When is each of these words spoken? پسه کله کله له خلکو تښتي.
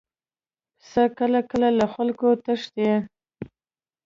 پسه 0.79 1.03
کله 1.17 1.39
کله 1.51 1.69
له 1.79 1.85
خلکو 1.93 2.27
تښتي. 2.43 2.91